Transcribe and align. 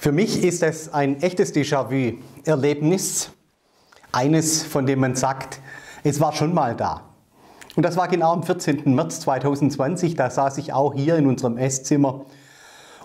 Für 0.00 0.12
mich 0.12 0.42
ist 0.42 0.62
es 0.62 0.94
ein 0.94 1.20
echtes 1.20 1.54
Déjà-vu-Erlebnis, 1.54 3.32
eines, 4.12 4.62
von 4.62 4.86
dem 4.86 5.00
man 5.00 5.14
sagt, 5.14 5.60
es 6.04 6.20
war 6.20 6.32
schon 6.32 6.54
mal 6.54 6.74
da. 6.74 7.02
Und 7.76 7.82
das 7.82 7.98
war 7.98 8.08
genau 8.08 8.32
am 8.32 8.42
14. 8.42 8.94
März 8.94 9.20
2020, 9.20 10.14
da 10.14 10.30
saß 10.30 10.56
ich 10.56 10.72
auch 10.72 10.94
hier 10.94 11.16
in 11.16 11.26
unserem 11.26 11.58
Esszimmer 11.58 12.24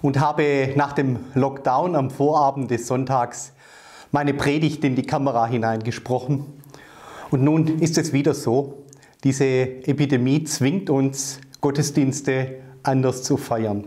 und 0.01 0.21
habe 0.21 0.71
nach 0.77 0.93
dem 0.93 1.19
Lockdown 1.33 1.97
am 1.97 2.11
Vorabend 2.11 2.71
des 2.71 2.87
Sonntags 2.87 3.51
meine 4.13 4.33
Predigt 4.33 4.81
in 4.85 4.96
die 4.96 5.05
Kamera 5.05 5.47
hineingesprochen. 5.47 6.46
Und 7.29 7.43
nun 7.43 7.79
ist 7.79 7.97
es 7.97 8.13
wieder 8.13 8.33
so, 8.33 8.85
diese 9.25 9.43
Epidemie 9.43 10.46
zwingt 10.46 10.89
uns, 10.89 11.41
Gottesdienste 11.59 12.62
anders 12.83 13.23
zu 13.23 13.35
feiern. 13.35 13.83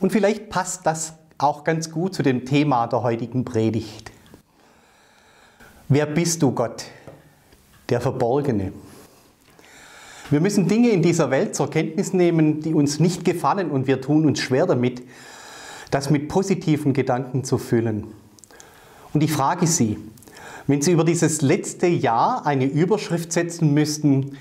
Und 0.00 0.10
vielleicht 0.10 0.48
passt 0.48 0.86
das 0.86 1.18
auch 1.38 1.64
ganz 1.64 1.90
gut 1.90 2.14
zu 2.14 2.22
dem 2.22 2.44
Thema 2.44 2.86
der 2.86 3.02
heutigen 3.02 3.44
Predigt. 3.44 4.10
Wer 5.88 6.06
bist 6.06 6.42
du, 6.42 6.52
Gott? 6.52 6.84
Der 7.88 8.00
Verborgene. 8.00 8.72
Wir 10.30 10.40
müssen 10.40 10.66
Dinge 10.66 10.88
in 10.90 11.02
dieser 11.02 11.30
Welt 11.30 11.54
zur 11.54 11.68
Kenntnis 11.68 12.14
nehmen, 12.14 12.60
die 12.62 12.72
uns 12.72 12.98
nicht 12.98 13.24
gefallen 13.24 13.70
und 13.70 13.86
wir 13.86 14.00
tun 14.00 14.24
uns 14.24 14.40
schwer 14.40 14.66
damit, 14.66 15.02
das 15.90 16.08
mit 16.08 16.28
positiven 16.28 16.94
Gedanken 16.94 17.44
zu 17.44 17.58
füllen. 17.58 18.06
Und 19.12 19.22
ich 19.22 19.30
frage 19.30 19.66
Sie, 19.66 19.98
wenn 20.66 20.80
Sie 20.80 20.92
über 20.92 21.04
dieses 21.04 21.42
letzte 21.42 21.86
Jahr 21.86 22.46
eine 22.46 22.64
Überschrift 22.64 23.32
setzen 23.32 23.74
müssten, 23.74 24.38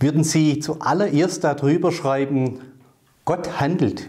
würden 0.00 0.24
Sie 0.24 0.60
zuallererst 0.60 1.44
darüber 1.44 1.92
schreiben, 1.92 2.60
Gott 3.24 3.60
handelt. 3.60 4.08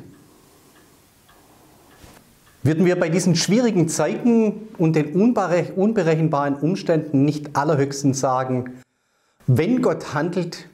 Würden 2.61 2.85
wir 2.85 2.99
bei 2.99 3.09
diesen 3.09 3.35
schwierigen 3.35 3.87
Zeiten 3.87 4.67
und 4.77 4.95
den 4.95 5.13
unberechenbaren 5.15 6.55
Umständen 6.55 7.23
nicht 7.23 7.55
allerhöchstens 7.55 8.19
sagen, 8.19 8.81
wenn 9.47 9.81
Gott 9.81 10.13
handelt, 10.13 10.67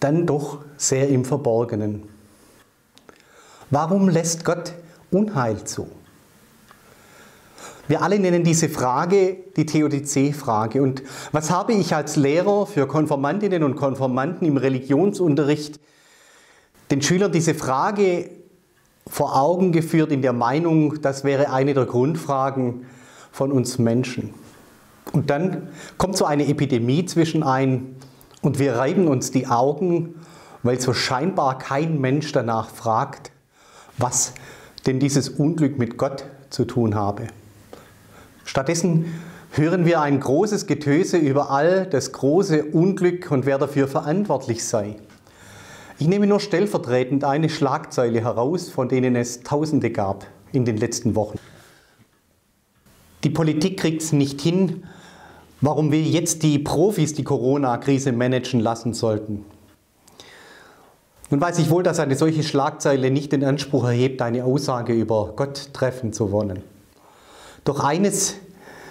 dann 0.00 0.26
doch 0.26 0.60
sehr 0.76 1.08
im 1.08 1.24
Verborgenen. 1.24 2.04
Warum 3.70 4.08
lässt 4.08 4.44
Gott 4.44 4.72
Unheil 5.10 5.64
zu? 5.64 5.88
Wir 7.88 8.02
alle 8.02 8.18
nennen 8.18 8.44
diese 8.44 8.68
Frage 8.68 9.38
die 9.56 9.66
Theodizee-Frage. 9.66 10.82
Und 10.82 11.02
was 11.32 11.50
habe 11.50 11.72
ich 11.72 11.94
als 11.94 12.16
Lehrer 12.16 12.66
für 12.66 12.86
Konformantinnen 12.86 13.64
und 13.64 13.76
Konformanten 13.76 14.46
im 14.46 14.56
Religionsunterricht 14.56 15.80
den 16.90 17.02
Schülern 17.02 17.32
diese 17.32 17.54
Frage 17.54 18.30
vor 19.08 19.36
Augen 19.36 19.72
geführt 19.72 20.12
in 20.12 20.22
der 20.22 20.32
Meinung, 20.32 21.00
das 21.00 21.24
wäre 21.24 21.50
eine 21.50 21.74
der 21.74 21.86
Grundfragen 21.86 22.86
von 23.32 23.52
uns 23.52 23.78
Menschen. 23.78 24.34
Und 25.12 25.30
dann 25.30 25.68
kommt 25.96 26.16
so 26.16 26.24
eine 26.24 26.46
Epidemie 26.46 27.06
zwischen 27.06 27.42
ein 27.42 27.96
und 28.42 28.58
wir 28.58 28.76
reiben 28.76 29.08
uns 29.08 29.30
die 29.30 29.46
Augen, 29.46 30.16
weil 30.62 30.80
so 30.80 30.92
scheinbar 30.92 31.58
kein 31.58 32.00
Mensch 32.00 32.32
danach 32.32 32.68
fragt, 32.68 33.32
was 33.96 34.34
denn 34.86 35.00
dieses 35.00 35.28
Unglück 35.28 35.78
mit 35.78 35.96
Gott 35.96 36.24
zu 36.50 36.64
tun 36.64 36.94
habe. 36.94 37.28
Stattdessen 38.44 39.06
hören 39.52 39.84
wir 39.84 40.00
ein 40.00 40.20
großes 40.20 40.66
Getöse 40.66 41.16
über 41.16 41.50
all 41.50 41.86
das 41.86 42.12
große 42.12 42.64
Unglück 42.64 43.30
und 43.30 43.46
wer 43.46 43.58
dafür 43.58 43.88
verantwortlich 43.88 44.64
sei. 44.64 44.96
Ich 46.00 46.06
nehme 46.06 46.28
nur 46.28 46.38
stellvertretend 46.38 47.24
eine 47.24 47.48
Schlagzeile 47.48 48.20
heraus, 48.20 48.68
von 48.68 48.88
denen 48.88 49.16
es 49.16 49.40
Tausende 49.40 49.90
gab 49.90 50.26
in 50.52 50.64
den 50.64 50.76
letzten 50.76 51.16
Wochen. 51.16 51.40
Die 53.24 53.30
Politik 53.30 53.80
kriegt 53.80 54.02
es 54.02 54.12
nicht 54.12 54.40
hin, 54.40 54.84
warum 55.60 55.90
wir 55.90 56.00
jetzt 56.00 56.44
die 56.44 56.60
Profis 56.60 57.14
die 57.14 57.24
Corona-Krise 57.24 58.12
managen 58.12 58.60
lassen 58.60 58.94
sollten. 58.94 59.44
Nun 61.30 61.40
weiß 61.40 61.58
ich 61.58 61.68
wohl, 61.68 61.82
dass 61.82 61.98
eine 61.98 62.14
solche 62.14 62.44
Schlagzeile 62.44 63.10
nicht 63.10 63.32
den 63.32 63.42
Anspruch 63.42 63.84
erhebt, 63.84 64.22
eine 64.22 64.44
Aussage 64.44 64.92
über 64.92 65.32
Gott 65.34 65.74
treffen 65.74 66.12
zu 66.12 66.30
wollen. 66.30 66.62
Doch 67.64 67.82
eines 67.82 68.36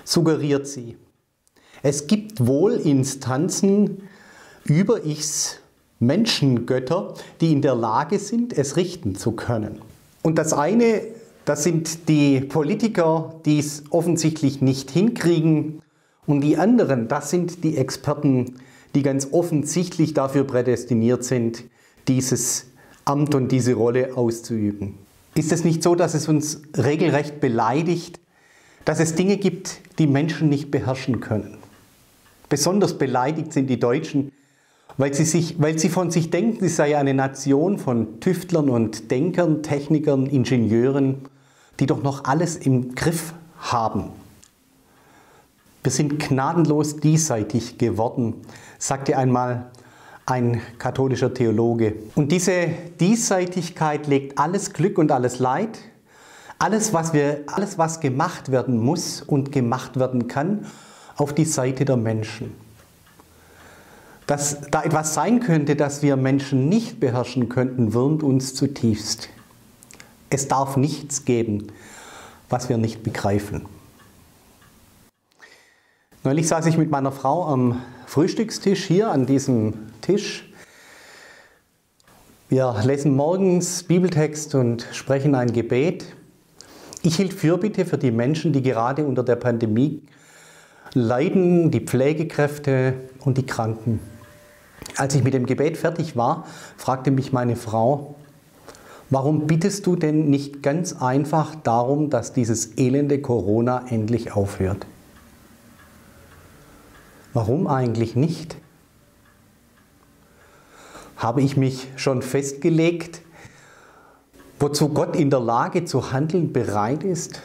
suggeriert 0.04 0.68
sie. 0.68 0.98
Es 1.84 2.08
gibt 2.08 2.46
wohl 2.46 2.74
Instanzen 2.74 4.10
über 4.66 5.06
Ichs 5.06 5.62
Menschengötter, 6.00 7.13
die 7.41 7.52
in 7.52 7.62
der 7.62 7.75
Lage 7.75 8.19
sind, 8.19 8.58
es 8.58 8.78
richten 8.78 9.16
zu 9.16 9.31
können. 9.31 9.81
Und 10.24 10.38
das 10.38 10.53
eine, 10.53 11.02
das 11.46 11.63
sind 11.63 12.09
die 12.09 12.41
Politiker, 12.41 13.35
die 13.46 13.59
es 13.59 13.84
offensichtlich 13.90 14.62
nicht 14.62 14.91
hinkriegen. 14.91 15.81
Und 16.25 16.41
die 16.41 16.57
anderen, 16.57 17.07
das 17.07 17.30
sind 17.30 17.63
die 17.63 17.78
Experten, 17.78 18.56
die 18.94 19.02
ganz 19.02 19.30
offensichtlich 19.31 20.13
dafür 20.13 20.44
prädestiniert 20.44 21.24
sind, 21.24 21.63
dieses 22.07 22.68
Amt 23.06 23.36
und 23.36 23.52
diese 23.52 23.74
Rolle 23.74 24.18
auszuüben. 24.18 24.96
Ist 25.36 25.52
es 25.52 25.63
nicht 25.63 25.84
so, 25.84 25.96
dass 25.96 26.13
es 26.13 26.28
uns 26.28 26.62
regelrecht 26.75 27.40
beleidigt, 27.40 28.19
dass 28.86 29.00
es 29.00 29.16
Dinge 29.16 29.38
gibt, 29.38 29.81
die 30.00 30.07
Menschen 30.07 30.50
nicht 30.50 30.72
beherrschen 30.72 31.19
können? 31.19 31.57
Besonders 32.50 32.97
beleidigt 32.97 33.53
sind 33.53 33.69
die 33.69 33.80
Deutschen, 33.80 34.31
weil 34.96 35.14
sie, 35.14 35.25
sich, 35.25 35.62
weil 35.62 35.78
sie 35.78 35.90
von 35.90 36.09
sich 36.12 36.30
denken, 36.30 36.59
sie 36.62 36.70
sei 36.70 36.98
eine 36.98 37.14
Nation 37.14 37.78
von 37.78 38.20
Tüftlern 38.20 38.70
und 38.70 39.12
Denkern, 39.12 39.62
Technikern, 39.62 40.25
Ingenieuren, 40.25 41.25
die 41.80 41.86
doch 41.86 42.02
noch 42.02 42.24
alles 42.24 42.56
im 42.56 42.96
Griff 42.96 43.34
haben. 43.59 44.06
Wir 45.84 45.92
sind 45.92 46.20
gnadenlos 46.20 46.98
diesseitig 46.98 47.78
geworden, 47.78 48.34
sagte 48.80 49.18
einmal 49.18 49.68
ein 50.25 50.62
katholischer 50.80 51.34
Theologe. 51.34 51.96
Und 52.16 52.31
diese 52.31 52.68
Diesseitigkeit 53.00 54.08
legt 54.08 54.38
alles 54.38 54.74
Glück 54.74 54.98
und 54.98 55.12
alles 55.12 55.40
Leid, 55.40 55.78
alles 56.59 56.92
was, 56.92 57.14
wir, 57.14 57.44
alles, 57.48 57.78
was 57.78 58.00
gemacht 58.00 58.52
werden 58.52 58.80
muss 58.80 59.22
und 59.22 59.52
gemacht 59.52 60.00
werden 60.00 60.28
kann, 60.28 60.66
auf 61.16 61.34
die 61.34 61.46
Seite 61.46 61.86
der 61.86 61.98
Menschen 61.98 62.67
dass 64.28 64.60
da 64.70 64.84
etwas 64.84 65.14
sein 65.14 65.40
könnte, 65.40 65.78
das 65.78 66.04
wir 66.04 66.18
Menschen 66.18 66.68
nicht 66.68 67.00
beherrschen 67.00 67.48
könnten, 67.48 67.94
wurmt 67.94 68.24
uns 68.24 68.54
zutiefst. 68.54 69.30
Es 70.30 70.50
darf 70.50 70.76
nichts 70.76 71.24
geben, 71.24 71.68
was 72.50 72.68
wir 72.68 72.78
nicht 72.78 73.04
begreifen. 73.04 73.66
Neulich 76.26 76.50
saß 76.50 76.66
ich 76.66 76.78
mit 76.78 76.92
meiner 76.92 77.14
Frau 77.14 77.46
am 77.46 77.82
Frühstückstisch 78.06 78.84
hier 78.84 79.10
an 79.12 79.26
diesem 79.26 79.74
Tisch. 80.02 80.52
Wir 82.50 82.76
lesen 82.84 83.16
morgens 83.16 83.84
Bibeltext 83.84 84.56
und 84.56 84.86
sprechen 84.92 85.36
ein 85.36 85.54
Gebet. 85.54 86.06
Ich 87.02 87.16
hielt 87.16 87.32
Fürbitte 87.32 87.86
für 87.86 87.98
die 87.98 88.12
Menschen, 88.12 88.52
die 88.52 88.62
gerade 88.62 89.06
unter 89.06 89.24
der 89.24 89.38
Pandemie 89.38 90.02
leiden, 90.94 91.72
die 91.72 91.82
Pflegekräfte 91.82 92.96
und 93.24 93.38
die 93.38 93.46
Kranken. 93.46 94.02
Als 94.96 95.14
ich 95.16 95.24
mit 95.24 95.34
dem 95.34 95.46
Gebet 95.46 95.78
fertig 95.78 96.16
war, 96.16 96.46
fragte 96.78 97.12
mich 97.12 97.34
meine 97.34 97.56
Frau, 97.56 98.16
warum 99.09 99.48
bittest 99.48 99.86
du 99.86 99.96
denn 99.96 100.30
nicht 100.30 100.64
ganz 100.64 100.94
einfach 100.94 101.56
darum, 101.56 102.09
dass 102.09 102.34
dieses 102.34 102.78
elende 102.78 103.22
Corona 103.22 103.86
endlich 103.90 104.31
aufhört? 104.31 104.86
Warum 107.34 107.68
eigentlich 107.68 108.16
nicht? 108.16 108.58
Habe 111.18 111.42
ich 111.42 111.58
mich 111.58 111.88
schon 111.96 112.22
festgelegt, 112.22 113.22
wozu 114.59 114.90
Gott 114.90 115.16
in 115.16 115.30
der 115.30 115.40
Lage 115.40 115.86
zu 115.86 116.12
handeln 116.12 116.54
bereit 116.54 117.04
ist? 117.04 117.42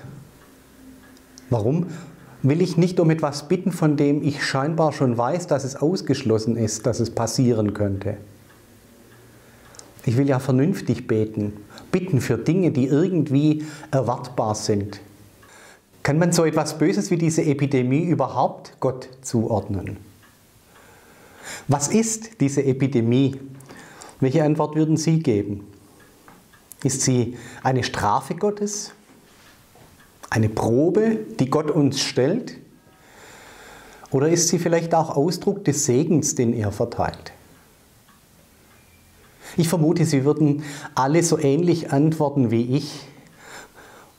Warum 1.50 1.89
will 2.43 2.61
ich 2.61 2.77
nicht 2.77 2.99
um 3.00 3.11
etwas 3.11 3.49
bitten, 3.49 3.73
von 3.73 3.97
dem 3.97 4.23
ich 4.23 4.44
scheinbar 4.44 4.93
schon 4.93 5.17
weiß, 5.17 5.47
dass 5.47 5.65
es 5.65 5.77
ausgeschlossen 5.77 6.56
ist, 6.56 6.87
dass 6.87 7.00
es 7.00 7.11
passieren 7.11 7.75
könnte. 7.75 8.17
Ich 10.05 10.17
will 10.17 10.29
ja 10.29 10.41
vernünftig 10.41 11.06
beten, 11.06 11.53
bitten 11.93 12.21
für 12.21 12.37
Dinge, 12.37 12.73
die 12.73 12.87
irgendwie 12.87 13.65
erwartbar 13.93 14.55
sind. 14.56 15.00
Kann 16.03 16.19
man 16.19 16.33
so 16.33 16.44
etwas 16.44 16.79
Böses 16.79 17.12
wie 17.12 17.17
diese 17.17 17.44
Epidemie 17.44 18.03
überhaupt 18.03 18.77
Gott 18.81 19.09
zuordnen? 19.23 19.99
Was 21.69 21.89
ist 21.89 22.41
diese 22.41 22.65
Epidemie? 22.65 23.39
Welche 24.19 24.43
Antwort 24.43 24.75
würden 24.75 24.97
Sie 24.97 25.21
geben? 25.21 25.69
Ist 26.83 27.03
sie 27.03 27.37
eine 27.62 27.85
Strafe 27.85 28.35
Gottes? 28.35 28.93
Eine 30.32 30.49
Probe, 30.49 31.19
die 31.38 31.50
Gott 31.50 31.70
uns 31.70 32.00
stellt? 32.00 32.56
Oder 34.11 34.31
ist 34.31 34.49
sie 34.49 34.58
vielleicht 34.58 34.94
auch 34.94 35.14
Ausdruck 35.14 35.64
des 35.64 35.84
Segens, 35.84 36.34
den 36.34 36.55
er 36.55 36.73
verteilt? 36.73 37.32
Ich 39.58 39.69
vermute, 39.69 40.06
Sie 40.06 40.25
würden 40.25 40.62
alle 40.94 41.23
so 41.23 41.38
ähnlich 41.38 41.93
antworten 41.93 42.50
wie 42.50 42.76
ich 42.76 43.06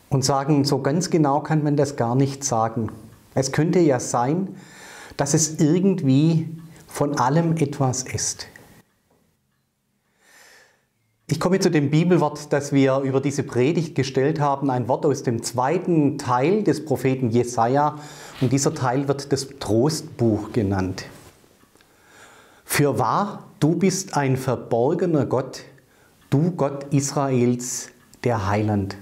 und 0.09 0.23
sagen, 0.23 0.65
so 0.65 0.79
ganz 0.83 1.09
genau 1.09 1.39
kann 1.39 1.63
man 1.63 1.75
das 1.75 1.95
gar 1.95 2.13
nicht 2.13 2.43
sagen. 2.43 2.91
Es 3.33 3.51
könnte 3.51 3.79
ja 3.79 3.99
sein, 3.99 4.49
dass 5.17 5.33
es 5.33 5.59
irgendwie 5.59 6.47
von 6.87 7.17
allem 7.17 7.57
etwas 7.57 8.03
ist. 8.03 8.45
Ich 11.33 11.39
komme 11.39 11.59
zu 11.59 11.71
dem 11.71 11.89
Bibelwort, 11.89 12.53
das 12.53 12.73
wir 12.73 12.99
über 12.99 13.19
diese 13.19 13.41
Predigt 13.41 13.95
gestellt 13.95 14.39
haben, 14.39 14.69
ein 14.69 14.87
Wort 14.87 15.03
aus 15.03 15.23
dem 15.23 15.41
zweiten 15.41 16.19
Teil 16.19 16.61
des 16.63 16.85
Propheten 16.85 17.31
Jesaja. 17.31 17.97
Und 18.39 18.53
dieser 18.53 18.75
Teil 18.75 19.07
wird 19.07 19.31
das 19.33 19.47
Trostbuch 19.59 20.51
genannt. 20.51 21.05
Für 22.63 22.99
wahr, 22.99 23.45
du 23.59 23.75
bist 23.75 24.15
ein 24.15 24.37
verborgener 24.37 25.25
Gott, 25.25 25.63
du 26.29 26.51
Gott 26.51 26.93
Israels, 26.93 27.89
der 28.23 28.47
Heiland. 28.47 28.95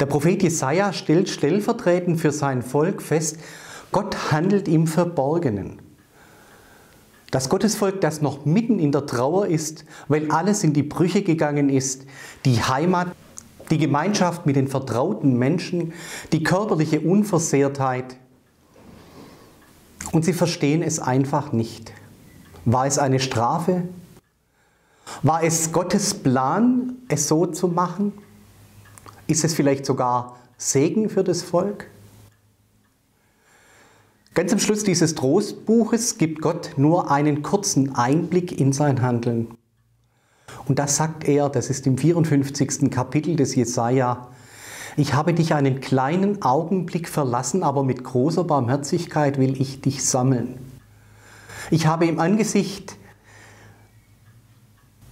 Der 0.00 0.06
Prophet 0.06 0.42
Jesaja 0.42 0.94
stellt 0.94 1.28
stellvertretend 1.28 2.18
für 2.18 2.32
sein 2.32 2.62
Volk 2.62 3.02
fest, 3.02 3.40
Gott 3.92 4.32
handelt 4.32 4.68
im 4.68 4.86
Verborgenen. 4.86 5.82
Das 7.30 7.48
Gottesvolk, 7.50 8.00
das 8.00 8.22
noch 8.22 8.46
mitten 8.46 8.78
in 8.78 8.90
der 8.90 9.06
Trauer 9.06 9.46
ist, 9.46 9.84
weil 10.08 10.30
alles 10.30 10.64
in 10.64 10.72
die 10.72 10.82
Brüche 10.82 11.22
gegangen 11.22 11.68
ist, 11.68 12.06
die 12.44 12.62
Heimat, 12.62 13.08
die 13.70 13.78
Gemeinschaft 13.78 14.46
mit 14.46 14.56
den 14.56 14.68
vertrauten 14.68 15.38
Menschen, 15.38 15.92
die 16.32 16.42
körperliche 16.42 17.00
Unversehrtheit. 17.00 18.16
Und 20.12 20.24
sie 20.24 20.32
verstehen 20.32 20.82
es 20.82 21.00
einfach 21.00 21.52
nicht. 21.52 21.92
War 22.64 22.86
es 22.86 22.98
eine 22.98 23.20
Strafe? 23.20 23.82
War 25.22 25.42
es 25.42 25.72
Gottes 25.72 26.14
Plan, 26.14 26.96
es 27.08 27.28
so 27.28 27.44
zu 27.46 27.68
machen? 27.68 28.12
Ist 29.26 29.44
es 29.44 29.52
vielleicht 29.52 29.84
sogar 29.84 30.36
Segen 30.56 31.10
für 31.10 31.24
das 31.24 31.42
Volk? 31.42 31.88
Ganz 34.38 34.52
am 34.52 34.60
Schluss 34.60 34.84
dieses 34.84 35.16
Trostbuches 35.16 36.16
gibt 36.16 36.40
Gott 36.40 36.74
nur 36.76 37.10
einen 37.10 37.42
kurzen 37.42 37.96
Einblick 37.96 38.60
in 38.60 38.72
sein 38.72 39.02
Handeln. 39.02 39.48
Und 40.68 40.78
das 40.78 40.94
sagt 40.94 41.26
er, 41.26 41.48
das 41.48 41.70
ist 41.70 41.88
im 41.88 41.98
54. 41.98 42.88
Kapitel 42.88 43.34
des 43.34 43.56
Jesaja. 43.56 44.28
Ich 44.96 45.12
habe 45.14 45.34
dich 45.34 45.54
einen 45.54 45.80
kleinen 45.80 46.40
Augenblick 46.42 47.08
verlassen, 47.08 47.64
aber 47.64 47.82
mit 47.82 48.04
großer 48.04 48.44
Barmherzigkeit 48.44 49.38
will 49.38 49.60
ich 49.60 49.80
dich 49.80 50.04
sammeln. 50.04 50.60
Ich 51.72 51.88
habe 51.88 52.06
im 52.06 52.20
Angesicht, 52.20 52.94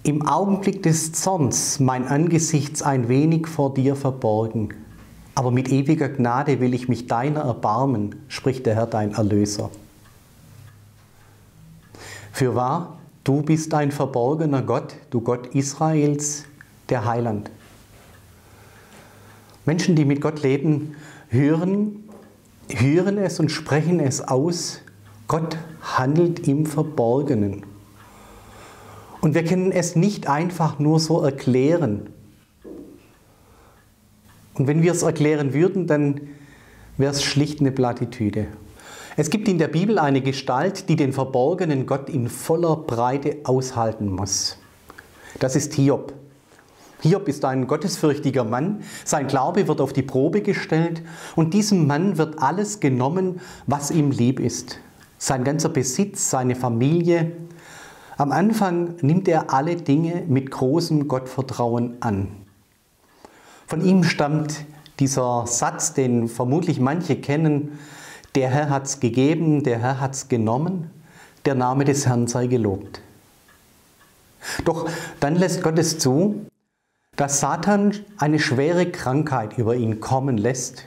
im 0.04 0.24
Augenblick 0.24 0.84
des 0.84 1.10
Zorns 1.10 1.80
mein 1.80 2.06
Angesicht 2.06 2.80
ein 2.84 3.08
wenig 3.08 3.48
vor 3.48 3.74
dir 3.74 3.96
verborgen. 3.96 4.85
Aber 5.36 5.50
mit 5.50 5.68
ewiger 5.68 6.08
Gnade 6.08 6.60
will 6.60 6.72
ich 6.72 6.88
mich 6.88 7.08
deiner 7.08 7.42
erbarmen, 7.42 8.14
spricht 8.26 8.64
der 8.64 8.74
Herr 8.74 8.86
dein 8.86 9.12
Erlöser. 9.12 9.70
Für 12.32 12.54
wahr, 12.54 12.98
du 13.22 13.42
bist 13.42 13.74
ein 13.74 13.92
verborgener 13.92 14.62
Gott, 14.62 14.96
du 15.10 15.20
Gott 15.20 15.54
Israels, 15.54 16.44
der 16.88 17.04
Heiland. 17.04 17.50
Menschen, 19.66 19.94
die 19.94 20.06
mit 20.06 20.22
Gott 20.22 20.42
leben, 20.42 20.96
hören, 21.28 22.08
hören 22.70 23.18
es 23.18 23.38
und 23.38 23.50
sprechen 23.50 24.00
es 24.00 24.26
aus. 24.26 24.80
Gott 25.28 25.58
handelt 25.82 26.48
im 26.48 26.64
Verborgenen. 26.64 27.66
Und 29.20 29.34
wir 29.34 29.44
können 29.44 29.70
es 29.70 29.96
nicht 29.96 30.28
einfach 30.28 30.78
nur 30.78 30.98
so 30.98 31.20
erklären, 31.20 32.08
und 34.58 34.66
wenn 34.66 34.82
wir 34.82 34.92
es 34.92 35.02
erklären 35.02 35.54
würden, 35.54 35.86
dann 35.86 36.20
wäre 36.96 37.12
es 37.12 37.22
schlicht 37.22 37.60
eine 37.60 37.72
Plattitüde. 37.72 38.46
Es 39.18 39.30
gibt 39.30 39.48
in 39.48 39.58
der 39.58 39.68
Bibel 39.68 39.98
eine 39.98 40.20
Gestalt, 40.20 40.88
die 40.88 40.96
den 40.96 41.12
verborgenen 41.12 41.86
Gott 41.86 42.10
in 42.10 42.28
voller 42.28 42.76
Breite 42.76 43.38
aushalten 43.44 44.10
muss. 44.10 44.58
Das 45.38 45.56
ist 45.56 45.74
Hiob. 45.74 46.12
Hiob 47.02 47.28
ist 47.28 47.44
ein 47.44 47.66
gottesfürchtiger 47.66 48.44
Mann, 48.44 48.82
sein 49.04 49.26
Glaube 49.26 49.68
wird 49.68 49.80
auf 49.80 49.92
die 49.92 50.02
Probe 50.02 50.40
gestellt 50.40 51.02
und 51.34 51.52
diesem 51.52 51.86
Mann 51.86 52.16
wird 52.16 52.42
alles 52.42 52.80
genommen, 52.80 53.40
was 53.66 53.90
ihm 53.90 54.10
lieb 54.10 54.40
ist. 54.40 54.80
Sein 55.18 55.44
ganzer 55.44 55.68
Besitz, 55.68 56.30
seine 56.30 56.56
Familie. 56.56 57.32
Am 58.16 58.32
Anfang 58.32 58.96
nimmt 59.02 59.28
er 59.28 59.52
alle 59.52 59.76
Dinge 59.76 60.24
mit 60.26 60.50
großem 60.50 61.06
Gottvertrauen 61.06 61.96
an. 62.00 62.45
Von 63.66 63.84
ihm 63.84 64.04
stammt 64.04 64.64
dieser 65.00 65.46
Satz, 65.46 65.92
den 65.92 66.28
vermutlich 66.28 66.80
manche 66.80 67.16
kennen, 67.16 67.78
der 68.34 68.50
Herr 68.50 68.70
hat's 68.70 69.00
gegeben, 69.00 69.62
der 69.64 69.78
Herr 69.78 70.00
hat's 70.00 70.28
genommen, 70.28 70.90
der 71.44 71.54
Name 71.54 71.84
des 71.84 72.06
Herrn 72.06 72.26
sei 72.28 72.46
gelobt. 72.46 73.00
Doch 74.64 74.88
dann 75.20 75.34
lässt 75.34 75.62
Gott 75.62 75.78
es 75.78 75.98
zu, 75.98 76.46
dass 77.16 77.40
Satan 77.40 77.92
eine 78.18 78.38
schwere 78.38 78.90
Krankheit 78.90 79.58
über 79.58 79.74
ihn 79.74 80.00
kommen 80.00 80.38
lässt 80.38 80.84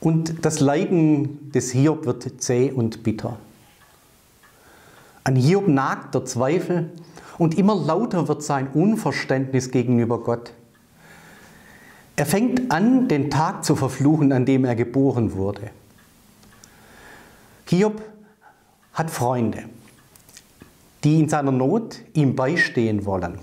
und 0.00 0.44
das 0.44 0.60
Leiden 0.60 1.50
des 1.52 1.72
Hiob 1.72 2.06
wird 2.06 2.40
zäh 2.40 2.70
und 2.70 3.02
bitter. 3.02 3.36
An 5.24 5.36
Hiob 5.36 5.68
nagt 5.68 6.14
der 6.14 6.24
Zweifel 6.24 6.90
und 7.38 7.58
immer 7.58 7.74
lauter 7.74 8.28
wird 8.28 8.42
sein 8.42 8.68
Unverständnis 8.68 9.70
gegenüber 9.70 10.22
Gott. 10.22 10.52
Er 12.16 12.26
fängt 12.26 12.70
an, 12.70 13.08
den 13.08 13.30
Tag 13.30 13.64
zu 13.64 13.74
verfluchen, 13.74 14.32
an 14.32 14.44
dem 14.44 14.64
er 14.64 14.74
geboren 14.74 15.34
wurde. 15.34 15.70
Hiob 17.66 18.02
hat 18.92 19.10
Freunde, 19.10 19.64
die 21.04 21.20
in 21.20 21.28
seiner 21.30 21.52
Not 21.52 22.00
ihm 22.12 22.36
beistehen 22.36 23.06
wollen. 23.06 23.38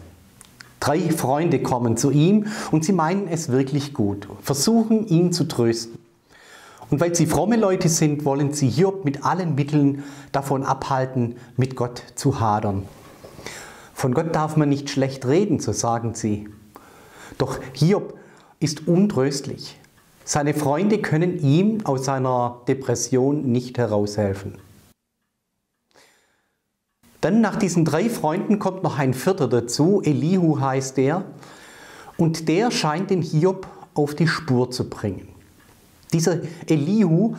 Drei 0.79 0.99
Freunde 1.09 1.63
kommen 1.63 1.97
zu 1.97 2.11
ihm 2.11 2.45
und 2.71 2.85
sie 2.85 2.93
meinen 2.93 3.27
es 3.27 3.49
wirklich 3.49 3.93
gut, 3.95 4.27
versuchen 4.43 5.07
ihn 5.07 5.33
zu 5.33 5.47
trösten. 5.47 5.97
Und 6.91 7.01
weil 7.01 7.15
sie 7.15 7.25
fromme 7.25 7.55
Leute 7.55 7.89
sind, 7.89 8.23
wollen 8.23 8.53
sie 8.53 8.69
Hiob 8.69 9.03
mit 9.03 9.25
allen 9.25 9.55
Mitteln 9.55 10.03
davon 10.31 10.63
abhalten, 10.63 11.37
mit 11.57 11.75
Gott 11.75 12.03
zu 12.13 12.39
hadern. 12.39 12.83
Von 13.95 14.13
Gott 14.13 14.35
darf 14.35 14.57
man 14.57 14.69
nicht 14.69 14.91
schlecht 14.91 15.25
reden, 15.25 15.59
so 15.59 15.71
sagen 15.71 16.13
sie. 16.13 16.47
Doch 17.37 17.59
Hiob 17.73 18.18
ist 18.59 18.87
untröstlich. 18.87 19.77
Seine 20.25 20.53
Freunde 20.53 20.99
können 21.01 21.39
ihm 21.39 21.85
aus 21.85 22.05
seiner 22.05 22.61
Depression 22.67 23.51
nicht 23.51 23.77
heraushelfen. 23.77 24.55
Dann 27.21 27.41
nach 27.41 27.57
diesen 27.57 27.83
drei 27.83 28.09
Freunden 28.09 28.59
kommt 28.59 28.83
noch 28.83 28.97
ein 28.97 29.13
vierter 29.13 29.47
dazu, 29.47 30.01
Elihu 30.03 30.59
heißt 30.59 30.97
der, 30.97 31.25
und 32.17 32.47
der 32.47 32.71
scheint 32.71 33.09
den 33.09 33.21
Hiob 33.21 33.67
auf 33.93 34.15
die 34.15 34.27
Spur 34.27 34.71
zu 34.71 34.89
bringen. 34.89 35.27
Dieser 36.13 36.39
Elihu 36.67 37.35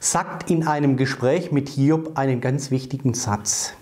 sagt 0.00 0.50
in 0.50 0.66
einem 0.66 0.96
Gespräch 0.96 1.52
mit 1.52 1.68
Hiob 1.68 2.18
einen 2.18 2.40
ganz 2.40 2.70
wichtigen 2.70 3.14
Satz. 3.14 3.74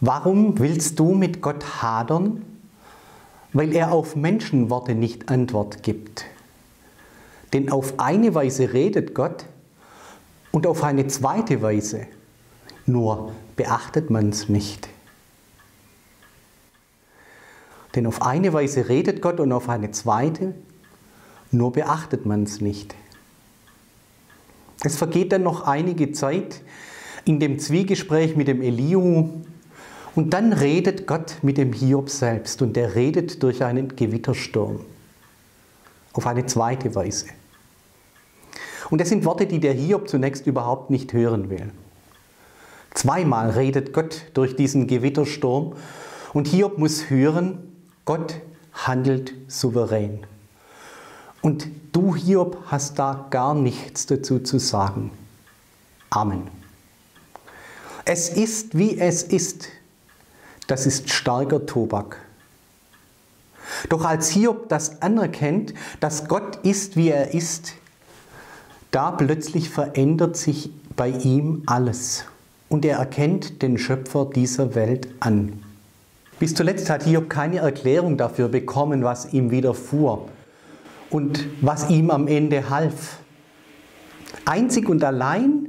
Warum 0.00 0.58
willst 0.58 0.98
du 0.98 1.14
mit 1.14 1.40
Gott 1.40 1.82
hadern? 1.82 2.42
Weil 3.52 3.74
er 3.74 3.92
auf 3.92 4.16
Menschenworte 4.16 4.94
nicht 4.94 5.28
Antwort 5.28 5.82
gibt. 5.82 6.24
Denn 7.52 7.70
auf 7.70 7.98
eine 7.98 8.34
Weise 8.34 8.72
redet 8.72 9.14
Gott 9.14 9.46
und 10.52 10.66
auf 10.66 10.82
eine 10.84 11.06
zweite 11.06 11.62
Weise, 11.62 12.06
nur 12.86 13.32
beachtet 13.56 14.10
man 14.10 14.30
es 14.30 14.48
nicht. 14.48 14.88
Denn 17.94 18.06
auf 18.06 18.20
eine 18.22 18.52
Weise 18.52 18.88
redet 18.88 19.22
Gott 19.22 19.40
und 19.40 19.52
auf 19.52 19.68
eine 19.68 19.90
zweite, 19.90 20.54
nur 21.50 21.72
beachtet 21.72 22.26
man 22.26 22.42
es 22.42 22.60
nicht. 22.60 22.94
Es 24.84 24.96
vergeht 24.96 25.32
dann 25.32 25.42
noch 25.42 25.66
einige 25.66 26.12
Zeit 26.12 26.62
in 27.24 27.40
dem 27.40 27.58
Zwiegespräch 27.58 28.36
mit 28.36 28.48
dem 28.48 28.60
Elihu 28.60 29.42
und 30.16 30.30
dann 30.30 30.52
redet 30.52 31.06
Gott 31.06 31.36
mit 31.42 31.58
dem 31.58 31.72
Hiob 31.72 32.08
selbst 32.08 32.62
und 32.62 32.76
er 32.76 32.94
redet 32.94 33.42
durch 33.42 33.62
einen 33.62 33.94
Gewittersturm. 33.94 34.80
Auf 36.14 36.26
eine 36.26 36.46
zweite 36.46 36.94
Weise. 36.94 37.26
Und 38.88 39.00
das 39.00 39.10
sind 39.10 39.26
Worte, 39.26 39.46
die 39.46 39.60
der 39.60 39.74
Hiob 39.74 40.08
zunächst 40.08 40.46
überhaupt 40.46 40.90
nicht 40.90 41.12
hören 41.12 41.50
will. 41.50 41.70
Zweimal 42.94 43.50
redet 43.50 43.92
Gott 43.92 44.22
durch 44.32 44.56
diesen 44.56 44.86
Gewittersturm 44.86 45.74
und 46.32 46.48
Hiob 46.48 46.78
muss 46.78 47.10
hören, 47.10 47.58
Gott 48.06 48.40
handelt 48.72 49.34
souverän. 49.48 50.20
Und 51.42 51.68
du, 51.92 52.16
Hiob, 52.16 52.56
hast 52.68 52.98
da 52.98 53.26
gar 53.28 53.54
nichts 53.54 54.06
dazu 54.06 54.38
zu 54.38 54.58
sagen. 54.58 55.10
Amen. 56.08 56.48
Es 58.06 58.30
ist, 58.30 58.78
wie 58.78 58.98
es 58.98 59.22
ist, 59.22 59.68
das 60.66 60.86
ist 60.86 61.10
starker 61.10 61.66
Tobak. 61.66 62.18
Doch 63.88 64.04
als 64.04 64.28
Hiob 64.30 64.68
das 64.68 65.02
anerkennt, 65.02 65.74
dass 66.00 66.28
Gott 66.28 66.56
ist, 66.62 66.96
wie 66.96 67.08
er 67.08 67.34
ist, 67.34 67.74
da 68.90 69.10
plötzlich 69.10 69.70
verändert 69.70 70.36
sich 70.36 70.70
bei 70.94 71.08
ihm 71.08 71.62
alles 71.66 72.24
und 72.68 72.84
er 72.84 72.98
erkennt 72.98 73.62
den 73.62 73.78
Schöpfer 73.78 74.30
dieser 74.34 74.74
Welt 74.74 75.08
an. 75.20 75.62
Bis 76.38 76.54
zuletzt 76.54 76.90
hat 76.90 77.04
Hiob 77.04 77.30
keine 77.30 77.58
Erklärung 77.58 78.16
dafür 78.16 78.48
bekommen, 78.48 79.02
was 79.02 79.32
ihm 79.32 79.50
widerfuhr 79.50 80.28
und 81.10 81.46
was 81.60 81.88
ihm 81.90 82.10
am 82.10 82.28
Ende 82.28 82.68
half. 82.68 83.18
Einzig 84.44 84.88
und 84.88 85.02
allein, 85.02 85.68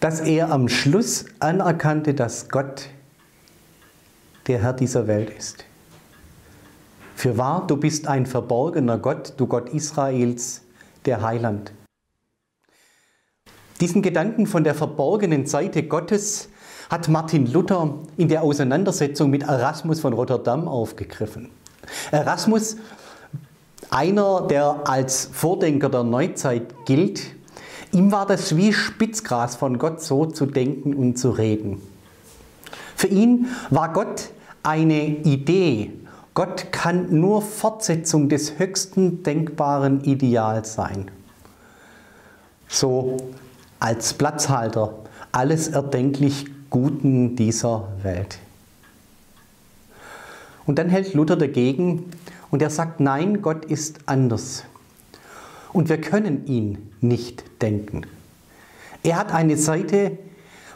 dass 0.00 0.20
er 0.20 0.50
am 0.50 0.68
Schluss 0.68 1.26
anerkannte, 1.40 2.14
dass 2.14 2.48
Gott 2.48 2.88
der 4.46 4.62
Herr 4.62 4.72
dieser 4.72 5.06
Welt 5.06 5.30
ist. 5.30 5.64
Für 7.14 7.38
wahr, 7.38 7.66
du 7.66 7.76
bist 7.76 8.06
ein 8.06 8.26
verborgener 8.26 8.98
Gott, 8.98 9.34
du 9.36 9.46
Gott 9.46 9.70
Israels, 9.70 10.62
der 11.04 11.22
Heiland. 11.22 11.72
Diesen 13.80 14.02
Gedanken 14.02 14.46
von 14.46 14.64
der 14.64 14.74
verborgenen 14.74 15.46
Seite 15.46 15.82
Gottes 15.82 16.48
hat 16.88 17.08
Martin 17.08 17.50
Luther 17.50 17.94
in 18.16 18.28
der 18.28 18.42
Auseinandersetzung 18.42 19.30
mit 19.30 19.42
Erasmus 19.42 20.00
von 20.00 20.12
Rotterdam 20.12 20.68
aufgegriffen. 20.68 21.50
Erasmus, 22.10 22.76
einer, 23.90 24.46
der 24.48 24.88
als 24.88 25.28
Vordenker 25.32 25.88
der 25.88 26.04
Neuzeit 26.04 26.86
gilt, 26.86 27.22
ihm 27.92 28.12
war 28.12 28.26
das 28.26 28.56
wie 28.56 28.72
Spitzgras 28.72 29.56
von 29.56 29.78
Gott 29.78 30.02
so 30.02 30.26
zu 30.26 30.46
denken 30.46 30.94
und 30.94 31.18
zu 31.18 31.30
reden. 31.30 31.82
Für 32.94 33.08
ihn 33.08 33.48
war 33.70 33.92
Gott 33.92 34.30
eine 34.66 35.06
Idee, 35.06 35.92
Gott 36.34 36.72
kann 36.72 37.18
nur 37.18 37.40
Fortsetzung 37.40 38.28
des 38.28 38.58
höchsten 38.58 39.22
denkbaren 39.22 40.02
Ideals 40.04 40.74
sein. 40.74 41.10
So 42.68 43.16
als 43.78 44.12
Platzhalter 44.14 44.98
alles 45.32 45.68
erdenklich 45.68 46.46
Guten 46.68 47.36
dieser 47.36 47.88
Welt. 48.02 48.38
Und 50.66 50.80
dann 50.80 50.88
hält 50.90 51.14
Luther 51.14 51.36
dagegen 51.36 52.10
und 52.50 52.60
er 52.60 52.70
sagt, 52.70 52.98
nein, 52.98 53.40
Gott 53.40 53.64
ist 53.66 54.00
anders. 54.06 54.64
Und 55.72 55.88
wir 55.88 56.00
können 56.00 56.44
ihn 56.46 56.90
nicht 57.00 57.62
denken. 57.62 58.02
Er 59.04 59.16
hat 59.16 59.32
eine 59.32 59.56
Seite, 59.56 60.18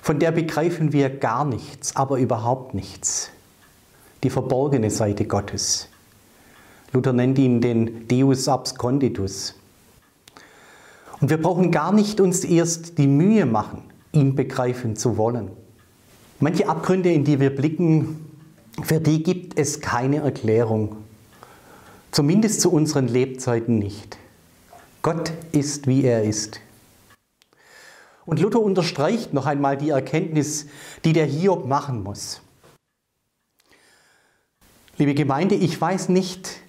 von 0.01 0.21
der 0.21 0.31
begreifen 0.31 0.93
wir 0.93 1.11
gar 1.11 1.45
nichts, 1.45 1.97
aber 1.97 2.19
überhaupt 2.19 2.73
nichts 2.73 3.33
die 4.23 4.31
verborgene 4.31 4.91
Seite 4.91 5.25
Gottes. 5.25 5.89
Luther 6.93 7.13
nennt 7.13 7.39
ihn 7.39 7.61
den 7.61 8.09
Deus 8.09 8.49
absconditus. 8.49 9.55
Und 11.21 11.31
wir 11.31 11.41
brauchen 11.41 11.71
gar 11.71 11.93
nicht 11.93 12.21
uns 12.21 12.45
erst 12.45 12.99
die 12.99 13.07
Mühe 13.07 13.47
machen, 13.47 13.83
ihn 14.13 14.35
begreifen 14.35 14.97
zu 14.97 15.17
wollen. 15.17 15.51
Manche 16.41 16.69
Abgründe, 16.69 17.13
in 17.13 17.25
die 17.25 17.39
wir 17.39 17.55
blicken, 17.55 18.27
für 18.83 19.01
die 19.01 19.23
gibt 19.23 19.59
es 19.59 19.81
keine 19.81 20.19
Erklärung. 20.19 20.97
Zumindest 22.11 22.61
zu 22.61 22.73
unseren 22.73 23.09
Lebzeiten 23.09 23.79
nicht. 23.79 24.17
Gott 25.03 25.33
ist, 25.53 25.87
wie 25.87 26.05
er 26.05 26.25
ist. 26.25 26.61
Und 28.27 28.41
Luther 28.41 28.61
unterstreicht 28.61 29.33
noch 29.33 29.47
einmal 29.47 29.77
die 29.77 29.91
Erkenntnis, 29.91 30.67
die 31.05 31.13
der 31.13 31.27
Hiob 31.27 31.67
machen 31.67 32.03
muss. 32.03 32.41
Liebe 35.01 35.15
Gemeinde, 35.15 35.55
ich 35.55 35.81
weiß 35.81 36.11
nicht, 36.11 36.61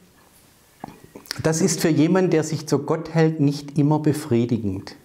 das 1.43 1.59
ist 1.59 1.81
für 1.81 1.89
jemanden, 1.89 2.31
der 2.31 2.45
sich 2.45 2.65
zu 2.65 2.79
Gott 2.79 3.13
hält, 3.13 3.41
nicht 3.41 3.77
immer 3.77 4.00
befriedigend. 4.00 4.95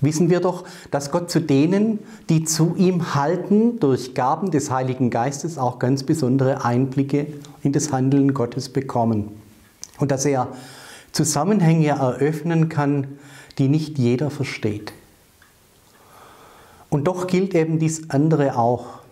Wissen 0.00 0.30
wir 0.30 0.38
doch, 0.38 0.62
dass 0.92 1.10
Gott 1.10 1.28
zu 1.28 1.40
denen, 1.40 1.98
die 2.28 2.44
zu 2.44 2.76
ihm 2.76 3.16
halten, 3.16 3.80
durch 3.80 4.14
Gaben 4.14 4.52
des 4.52 4.70
Heiligen 4.70 5.10
Geistes 5.10 5.58
auch 5.58 5.80
ganz 5.80 6.04
besondere 6.04 6.64
Einblicke 6.64 7.26
in 7.64 7.72
das 7.72 7.90
Handeln 7.90 8.32
Gottes 8.32 8.68
bekommen. 8.68 9.30
Und 9.98 10.12
dass 10.12 10.24
er 10.24 10.46
Zusammenhänge 11.10 11.88
eröffnen 11.88 12.68
kann, 12.68 13.18
die 13.58 13.66
nicht 13.66 13.98
jeder 13.98 14.30
versteht. 14.30 14.92
Und 16.90 17.08
doch 17.08 17.26
gilt 17.26 17.56
eben 17.56 17.80
dies 17.80 18.08
andere 18.10 18.56
auch. 18.56 19.03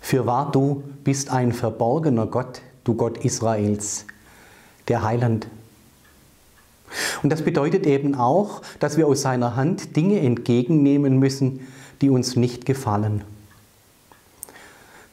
Für 0.00 0.26
wahr, 0.26 0.50
du 0.52 0.82
bist 1.04 1.30
ein 1.30 1.52
verborgener 1.52 2.26
Gott, 2.26 2.62
du 2.84 2.94
Gott 2.94 3.24
Israels, 3.24 4.06
der 4.88 5.02
Heiland. 5.02 5.48
Und 7.22 7.30
das 7.30 7.42
bedeutet 7.42 7.86
eben 7.86 8.14
auch, 8.14 8.62
dass 8.80 8.96
wir 8.96 9.06
aus 9.06 9.22
seiner 9.22 9.56
Hand 9.56 9.96
Dinge 9.96 10.20
entgegennehmen 10.20 11.18
müssen, 11.18 11.60
die 12.00 12.10
uns 12.10 12.36
nicht 12.36 12.64
gefallen. 12.64 13.24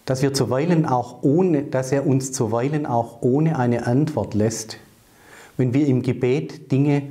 Dass, 0.06 0.22
wir 0.22 0.34
zuweilen 0.34 0.86
auch 0.86 1.24
ohne, 1.24 1.64
dass 1.64 1.92
er 1.92 2.06
uns 2.06 2.32
zuweilen 2.32 2.86
auch 2.86 3.22
ohne 3.22 3.58
eine 3.58 3.88
Antwort 3.88 4.36
lässt, 4.36 4.78
wenn 5.58 5.74
wir 5.74 5.88
im 5.88 6.04
Gebet 6.04 6.72
Dinge 6.72 7.04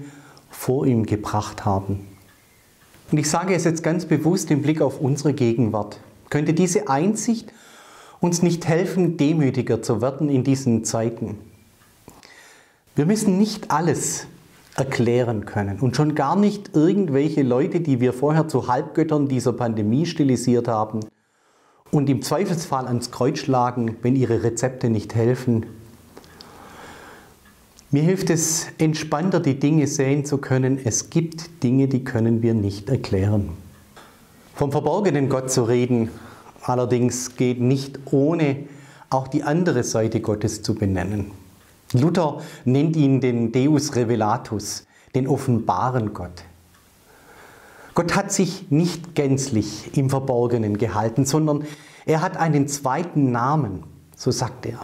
vor 0.48 0.86
ihm 0.86 1.04
gebracht 1.04 1.64
haben. 1.64 2.06
Und 3.10 3.18
ich 3.18 3.28
sage 3.28 3.54
es 3.54 3.64
jetzt 3.64 3.82
ganz 3.82 4.06
bewusst 4.06 4.50
im 4.50 4.62
Blick 4.62 4.80
auf 4.80 5.00
unsere 5.00 5.34
Gegenwart. 5.34 5.98
Könnte 6.30 6.54
diese 6.54 6.88
Einsicht 6.88 7.52
uns 8.24 8.42
nicht 8.42 8.66
helfen, 8.66 9.18
demütiger 9.18 9.82
zu 9.82 10.00
werden 10.00 10.30
in 10.30 10.44
diesen 10.44 10.82
Zeiten. 10.82 11.36
Wir 12.96 13.04
müssen 13.04 13.38
nicht 13.38 13.70
alles 13.70 14.26
erklären 14.76 15.44
können 15.44 15.78
und 15.80 15.94
schon 15.94 16.14
gar 16.14 16.34
nicht 16.34 16.74
irgendwelche 16.74 17.42
Leute, 17.42 17.80
die 17.80 18.00
wir 18.00 18.12
vorher 18.12 18.48
zu 18.48 18.66
Halbgöttern 18.66 19.28
dieser 19.28 19.52
Pandemie 19.52 20.06
stilisiert 20.06 20.68
haben 20.68 21.00
und 21.90 22.08
im 22.08 22.22
Zweifelsfall 22.22 22.86
ans 22.86 23.10
Kreuz 23.10 23.38
schlagen, 23.40 23.96
wenn 24.00 24.16
ihre 24.16 24.42
Rezepte 24.42 24.88
nicht 24.88 25.14
helfen. 25.14 25.66
Mir 27.90 28.02
hilft 28.02 28.30
es, 28.30 28.68
entspannter 28.78 29.38
die 29.38 29.58
Dinge 29.58 29.86
sehen 29.86 30.24
zu 30.24 30.38
können. 30.38 30.80
Es 30.82 31.10
gibt 31.10 31.62
Dinge, 31.62 31.88
die 31.88 32.02
können 32.02 32.42
wir 32.42 32.54
nicht 32.54 32.88
erklären. 32.88 33.50
Vom 34.54 34.72
verborgenen 34.72 35.28
Gott 35.28 35.50
zu 35.50 35.62
reden, 35.64 36.08
allerdings 36.64 37.36
geht 37.36 37.60
nicht 37.60 37.98
ohne 38.10 38.64
auch 39.10 39.28
die 39.28 39.42
andere 39.42 39.84
Seite 39.84 40.20
Gottes 40.20 40.62
zu 40.62 40.74
benennen. 40.74 41.30
Luther 41.92 42.40
nennt 42.64 42.96
ihn 42.96 43.20
den 43.20 43.52
Deus 43.52 43.94
Revelatus, 43.94 44.86
den 45.14 45.28
offenbaren 45.28 46.12
Gott. 46.12 46.44
Gott 47.94 48.16
hat 48.16 48.32
sich 48.32 48.70
nicht 48.72 49.14
gänzlich 49.14 49.96
im 49.96 50.10
Verborgenen 50.10 50.78
gehalten, 50.78 51.24
sondern 51.24 51.64
er 52.06 52.20
hat 52.20 52.36
einen 52.36 52.66
zweiten 52.66 53.30
Namen, 53.30 53.84
so 54.16 54.32
sagt 54.32 54.66
er. 54.66 54.80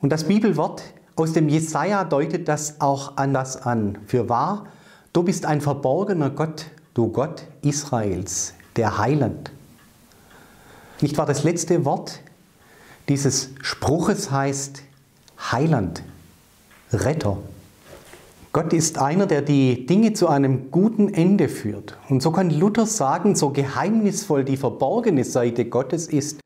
Und 0.00 0.10
das 0.10 0.24
Bibelwort 0.24 0.82
aus 1.16 1.32
dem 1.32 1.48
Jesaja 1.48 2.04
deutet 2.04 2.46
das 2.46 2.80
auch 2.80 3.16
anders 3.16 3.62
an. 3.62 3.98
Für 4.06 4.28
wahr, 4.28 4.66
du 5.14 5.22
bist 5.22 5.46
ein 5.46 5.62
verborgener 5.62 6.30
Gott, 6.30 6.66
du 6.92 7.08
Gott 7.08 7.44
Israels, 7.62 8.54
der 8.76 8.98
Heiland. 8.98 9.50
Nicht 11.00 11.16
wahr? 11.16 11.26
Das 11.26 11.44
letzte 11.44 11.84
Wort 11.84 12.20
dieses 13.08 13.50
Spruches 13.62 14.30
heißt 14.30 14.82
Heiland, 15.50 16.02
Retter. 16.92 17.38
Gott 18.52 18.72
ist 18.72 18.98
einer, 18.98 19.26
der 19.26 19.42
die 19.42 19.86
Dinge 19.86 20.12
zu 20.12 20.28
einem 20.28 20.70
guten 20.70 21.12
Ende 21.14 21.48
führt. 21.48 21.96
Und 22.08 22.22
so 22.22 22.32
kann 22.32 22.50
Luther 22.50 22.86
sagen, 22.86 23.36
so 23.36 23.50
geheimnisvoll 23.50 24.44
die 24.44 24.56
verborgene 24.56 25.24
Seite 25.24 25.66
Gottes 25.66 26.08
ist, 26.08 26.40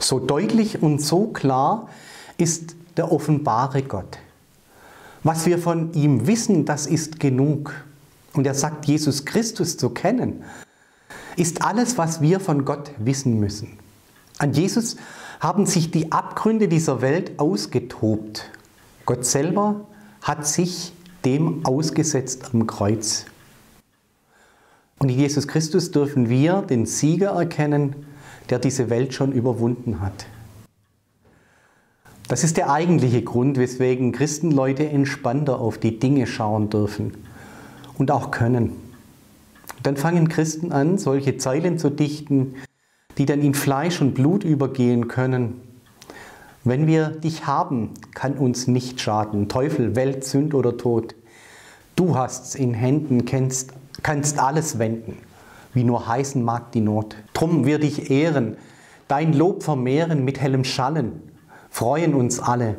so 0.00 0.18
deutlich 0.18 0.82
und 0.82 1.00
so 1.00 1.26
klar 1.28 1.88
ist 2.38 2.74
der 2.96 3.12
offenbare 3.12 3.82
Gott. 3.82 4.18
Was 5.22 5.46
wir 5.46 5.58
von 5.58 5.92
ihm 5.92 6.26
wissen, 6.26 6.64
das 6.64 6.86
ist 6.86 7.20
genug. 7.20 7.72
Und 8.32 8.46
er 8.46 8.54
sagt, 8.54 8.86
Jesus 8.86 9.24
Christus 9.24 9.76
zu 9.76 9.90
kennen, 9.90 10.42
ist 11.36 11.62
alles, 11.62 11.96
was 11.96 12.20
wir 12.20 12.40
von 12.40 12.64
Gott 12.64 12.90
wissen 12.98 13.38
müssen. 13.38 13.78
An 14.42 14.52
Jesus 14.54 14.96
haben 15.38 15.66
sich 15.66 15.92
die 15.92 16.10
Abgründe 16.10 16.66
dieser 16.66 17.00
Welt 17.00 17.38
ausgetobt. 17.38 18.50
Gott 19.06 19.24
selber 19.24 19.86
hat 20.20 20.48
sich 20.48 20.92
dem 21.24 21.64
ausgesetzt 21.64 22.50
am 22.52 22.66
Kreuz. 22.66 23.26
Und 24.98 25.10
in 25.10 25.18
Jesus 25.20 25.46
Christus 25.46 25.92
dürfen 25.92 26.28
wir 26.28 26.62
den 26.62 26.86
Sieger 26.86 27.30
erkennen, 27.30 27.94
der 28.50 28.58
diese 28.58 28.90
Welt 28.90 29.14
schon 29.14 29.30
überwunden 29.30 30.00
hat. 30.00 30.26
Das 32.26 32.42
ist 32.42 32.56
der 32.56 32.68
eigentliche 32.68 33.22
Grund, 33.22 33.58
weswegen 33.58 34.10
Christenleute 34.10 34.88
entspannter 34.88 35.60
auf 35.60 35.78
die 35.78 36.00
Dinge 36.00 36.26
schauen 36.26 36.68
dürfen 36.68 37.14
und 37.96 38.10
auch 38.10 38.32
können. 38.32 38.72
Dann 39.84 39.96
fangen 39.96 40.26
Christen 40.26 40.72
an, 40.72 40.98
solche 40.98 41.36
Zeilen 41.36 41.78
zu 41.78 41.90
dichten, 41.90 42.56
die 43.18 43.26
dann 43.26 43.40
in 43.40 43.54
Fleisch 43.54 44.00
und 44.00 44.14
Blut 44.14 44.44
übergehen 44.44 45.08
können, 45.08 45.60
Wenn 46.64 46.86
wir 46.86 47.08
dich 47.08 47.46
haben, 47.46 47.90
kann 48.14 48.34
uns 48.34 48.68
nicht 48.68 49.00
schaden. 49.00 49.48
Teufel, 49.48 49.96
Welt, 49.96 50.22
Sünd 50.22 50.54
oder 50.54 50.76
Tod. 50.76 51.16
Du 51.96 52.16
hast's 52.16 52.54
in 52.54 52.72
Händen, 52.72 53.24
kennst, 53.24 53.72
kannst 54.04 54.38
alles 54.38 54.78
wenden, 54.78 55.18
wie 55.74 55.82
nur 55.82 56.06
heißen 56.06 56.42
mag 56.42 56.70
die 56.70 56.80
Not. 56.80 57.16
Drum 57.32 57.66
wir 57.66 57.80
dich 57.80 58.10
ehren, 58.12 58.56
dein 59.08 59.32
Lob 59.32 59.64
vermehren 59.64 60.24
mit 60.24 60.40
hellem 60.40 60.62
Schallen, 60.62 61.20
freuen 61.68 62.14
uns 62.14 62.38
alle 62.38 62.76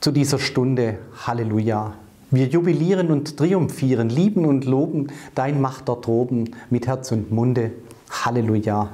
zu 0.00 0.12
dieser 0.12 0.38
Stunde. 0.38 0.98
Halleluja. 1.26 1.94
Wir 2.30 2.46
jubilieren 2.46 3.10
und 3.10 3.36
triumphieren, 3.36 4.10
lieben 4.10 4.44
und 4.44 4.64
loben 4.64 5.08
dein 5.34 5.60
Macht 5.60 5.88
dort 5.88 6.06
oben 6.06 6.54
mit 6.70 6.86
Herz 6.86 7.10
und 7.10 7.32
Munde. 7.32 7.72
Halleluja. 8.10 8.90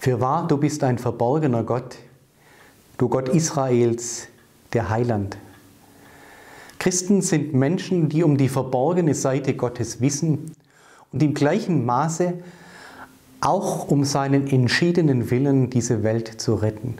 Für 0.00 0.18
wahr, 0.18 0.48
du 0.48 0.56
bist 0.56 0.82
ein 0.82 0.96
verborgener 0.96 1.62
Gott, 1.62 1.98
du 2.96 3.10
Gott 3.10 3.28
Israels, 3.28 4.28
der 4.72 4.88
Heiland. 4.88 5.36
Christen 6.78 7.20
sind 7.20 7.52
Menschen, 7.52 8.08
die 8.08 8.22
um 8.22 8.38
die 8.38 8.48
verborgene 8.48 9.14
Seite 9.14 9.52
Gottes 9.52 10.00
wissen 10.00 10.52
und 11.12 11.22
im 11.22 11.34
gleichen 11.34 11.84
Maße 11.84 12.32
auch 13.42 13.88
um 13.88 14.04
seinen 14.04 14.46
entschiedenen 14.46 15.30
Willen, 15.30 15.68
diese 15.68 16.02
Welt 16.02 16.40
zu 16.40 16.54
retten. 16.54 16.96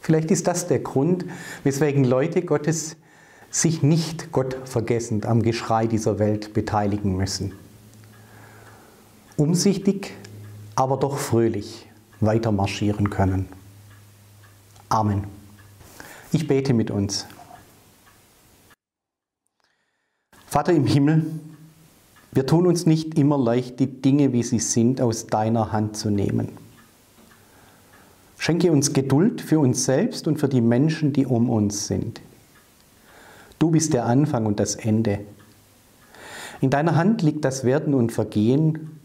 Vielleicht 0.00 0.30
ist 0.30 0.46
das 0.46 0.68
der 0.68 0.78
Grund, 0.78 1.24
weswegen 1.64 2.04
Leute 2.04 2.42
Gottes 2.42 2.94
sich 3.50 3.82
nicht 3.82 4.30
gottvergessend 4.30 5.26
am 5.26 5.42
Geschrei 5.42 5.88
dieser 5.88 6.20
Welt 6.20 6.54
beteiligen 6.54 7.16
müssen. 7.16 7.54
Umsichtig, 9.36 10.12
aber 10.74 10.96
doch 10.96 11.18
fröhlich 11.18 11.86
weiter 12.20 12.52
marschieren 12.52 13.10
können. 13.10 13.48
Amen. 14.88 15.24
Ich 16.32 16.46
bete 16.46 16.74
mit 16.74 16.90
uns. 16.90 17.26
Vater 20.46 20.72
im 20.72 20.86
Himmel, 20.86 21.24
wir 22.32 22.46
tun 22.46 22.66
uns 22.66 22.86
nicht 22.86 23.18
immer 23.18 23.38
leicht, 23.38 23.80
die 23.80 23.86
Dinge, 23.86 24.32
wie 24.32 24.42
sie 24.42 24.58
sind, 24.58 25.00
aus 25.00 25.26
deiner 25.26 25.72
Hand 25.72 25.96
zu 25.96 26.10
nehmen. 26.10 26.48
Schenke 28.38 28.72
uns 28.72 28.92
Geduld 28.92 29.40
für 29.40 29.60
uns 29.60 29.84
selbst 29.84 30.26
und 30.26 30.38
für 30.38 30.48
die 30.48 30.60
Menschen, 30.60 31.12
die 31.12 31.26
um 31.26 31.48
uns 31.48 31.86
sind. 31.86 32.20
Du 33.58 33.70
bist 33.70 33.92
der 33.92 34.06
Anfang 34.06 34.46
und 34.46 34.58
das 34.58 34.74
Ende. 34.74 35.20
In 36.60 36.70
deiner 36.70 36.96
Hand 36.96 37.22
liegt 37.22 37.44
das 37.44 37.64
Werden 37.64 37.94
und 37.94 38.12
Vergehen. 38.12 39.01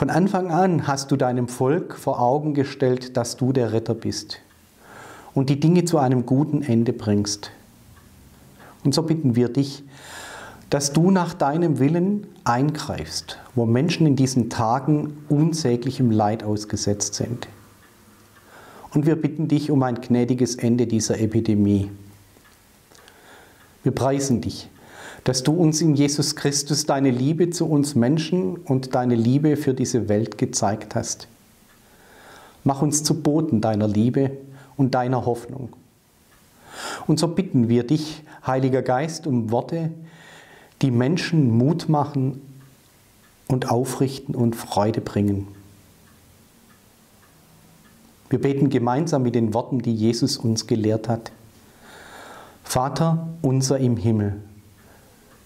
Von 0.00 0.08
Anfang 0.08 0.50
an 0.50 0.86
hast 0.86 1.10
du 1.10 1.16
deinem 1.16 1.46
Volk 1.46 1.94
vor 1.94 2.22
Augen 2.22 2.54
gestellt, 2.54 3.18
dass 3.18 3.36
du 3.36 3.52
der 3.52 3.74
Retter 3.74 3.92
bist 3.92 4.40
und 5.34 5.50
die 5.50 5.60
Dinge 5.60 5.84
zu 5.84 5.98
einem 5.98 6.24
guten 6.24 6.62
Ende 6.62 6.94
bringst. 6.94 7.50
Und 8.82 8.94
so 8.94 9.02
bitten 9.02 9.36
wir 9.36 9.50
dich, 9.50 9.84
dass 10.70 10.94
du 10.94 11.10
nach 11.10 11.34
deinem 11.34 11.80
Willen 11.80 12.26
eingreifst, 12.44 13.40
wo 13.54 13.66
Menschen 13.66 14.06
in 14.06 14.16
diesen 14.16 14.48
Tagen 14.48 15.18
unsäglichem 15.28 16.10
Leid 16.10 16.44
ausgesetzt 16.44 17.12
sind. 17.12 17.46
Und 18.94 19.04
wir 19.04 19.16
bitten 19.16 19.48
dich 19.48 19.70
um 19.70 19.82
ein 19.82 19.96
gnädiges 19.96 20.54
Ende 20.54 20.86
dieser 20.86 21.20
Epidemie. 21.20 21.90
Wir 23.82 23.92
preisen 23.92 24.40
dich, 24.40 24.70
dass 25.24 25.42
du 25.42 25.52
uns 25.52 25.80
in 25.80 25.94
Jesus 25.94 26.36
Christus 26.36 26.86
deine 26.86 27.10
Liebe 27.10 27.50
zu 27.50 27.66
uns 27.66 27.94
Menschen 27.94 28.56
und 28.56 28.94
deine 28.94 29.14
Liebe 29.14 29.56
für 29.56 29.74
diese 29.74 30.08
Welt 30.08 30.38
gezeigt 30.38 30.94
hast. 30.94 31.28
Mach 32.64 32.82
uns 32.82 33.02
zu 33.02 33.22
Boten 33.22 33.60
deiner 33.60 33.88
Liebe 33.88 34.32
und 34.76 34.94
deiner 34.94 35.26
Hoffnung. 35.26 35.70
Und 37.06 37.18
so 37.18 37.28
bitten 37.28 37.68
wir 37.68 37.86
dich, 37.86 38.22
Heiliger 38.46 38.82
Geist, 38.82 39.26
um 39.26 39.50
Worte, 39.50 39.90
die 40.82 40.90
Menschen 40.90 41.50
Mut 41.50 41.88
machen 41.88 42.40
und 43.48 43.70
aufrichten 43.70 44.34
und 44.34 44.56
Freude 44.56 45.00
bringen. 45.00 45.48
Wir 48.30 48.40
beten 48.40 48.70
gemeinsam 48.70 49.24
mit 49.24 49.34
den 49.34 49.52
Worten, 49.52 49.80
die 49.80 49.94
Jesus 49.94 50.36
uns 50.36 50.66
gelehrt 50.66 51.08
hat. 51.08 51.32
Vater 52.62 53.28
unser 53.42 53.78
im 53.78 53.96
Himmel, 53.96 54.40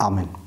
Amen. 0.00 0.43